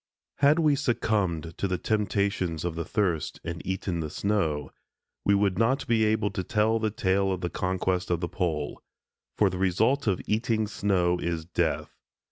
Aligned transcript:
Had 0.37 0.57
we 0.57 0.75
succumbed 0.75 1.55
to 1.59 1.67
the 1.67 1.77
temptations 1.77 2.65
of 2.65 2.73
the 2.73 2.83
thirst 2.85 3.39
and 3.43 3.61
eaten 3.63 3.99
the 3.99 4.09
snow, 4.09 4.71
we 5.23 5.35
would 5.35 5.59
not 5.59 5.85
be 5.85 6.05
able 6.05 6.31
to 6.31 6.43
tell 6.43 6.79
the 6.79 6.89
tale 6.89 7.31
of 7.31 7.41
the 7.41 7.51
conquest 7.51 8.09
of 8.09 8.19
the 8.19 8.27
Pole; 8.27 8.81
for 9.37 9.47
the 9.47 9.59
result 9.59 10.07
of 10.07 10.19
eating 10.25 10.65
snow 10.65 11.19
is 11.19 11.45
death. 11.45 11.91